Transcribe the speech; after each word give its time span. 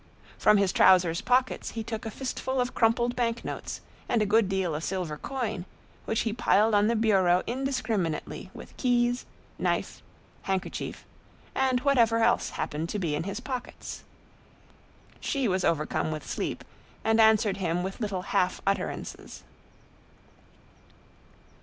From 0.39 0.57
his 0.57 0.73
trousers 0.73 1.21
pockets 1.21 1.73
he 1.77 1.83
took 1.83 2.07
a 2.07 2.09
fistful 2.09 2.59
of 2.59 2.73
crumpled 2.73 3.15
bank 3.15 3.45
notes 3.45 3.81
and 4.09 4.19
a 4.19 4.25
good 4.25 4.49
deal 4.49 4.73
of 4.73 4.83
silver 4.83 5.15
coin, 5.15 5.63
which 6.05 6.21
he 6.21 6.33
piled 6.33 6.73
on 6.73 6.87
the 6.87 6.95
bureau 6.95 7.43
indiscriminately 7.45 8.49
with 8.51 8.75
keys, 8.77 9.27
knife, 9.59 10.01
handkerchief, 10.41 11.05
and 11.53 11.81
whatever 11.81 12.17
else 12.17 12.49
happened 12.49 12.89
to 12.89 12.97
be 12.97 13.13
in 13.13 13.25
his 13.25 13.39
pockets. 13.39 14.03
She 15.19 15.47
was 15.47 15.63
overcome 15.63 16.09
with 16.11 16.25
sleep, 16.25 16.63
and 17.03 17.21
answered 17.21 17.57
him 17.57 17.83
with 17.83 17.99
little 17.99 18.23
half 18.23 18.59
utterances. 18.65 19.43